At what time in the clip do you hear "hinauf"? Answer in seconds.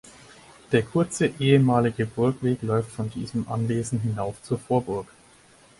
3.99-4.41